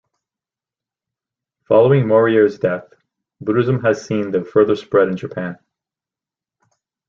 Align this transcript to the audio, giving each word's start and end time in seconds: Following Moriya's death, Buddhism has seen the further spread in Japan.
Following 1.67 2.05
Moriya's 2.05 2.57
death, 2.57 2.91
Buddhism 3.39 3.83
has 3.83 4.03
seen 4.03 4.31
the 4.31 4.43
further 4.43 4.75
spread 4.75 5.09
in 5.09 5.15
Japan. 5.15 5.59